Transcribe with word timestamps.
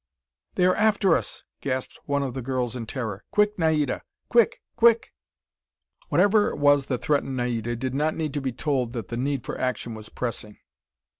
"They 0.55 0.65
are 0.65 0.73
after 0.75 1.15
us!" 1.15 1.43
gasped 1.61 1.99
one 2.07 2.23
of 2.23 2.33
the 2.33 2.41
girls 2.41 2.75
in 2.75 2.87
terror. 2.87 3.23
"Quick, 3.29 3.59
Naida! 3.59 4.01
Quick! 4.29 4.63
Quick!" 4.75 5.13
Whatever 6.09 6.49
it 6.49 6.57
was 6.57 6.87
that 6.87 7.03
threatened, 7.03 7.37
Naida 7.37 7.75
did 7.75 7.93
not 7.93 8.15
need 8.15 8.33
to 8.33 8.41
be 8.41 8.51
told 8.51 8.93
that 8.93 9.09
the 9.09 9.17
need 9.17 9.45
for 9.45 9.61
action 9.61 9.93
was 9.93 10.09
pressing. 10.09 10.57